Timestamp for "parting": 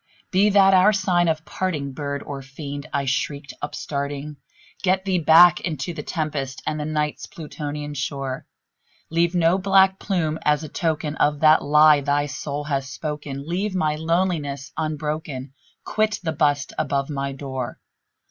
1.45-1.91